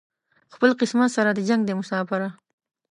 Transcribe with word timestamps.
خپل 0.53 0.69
قسمت 0.79 1.09
سره 1.17 1.29
دې 1.37 1.43
جنګ 1.49 1.61
دی 1.65 1.73
مساپره 1.79 2.27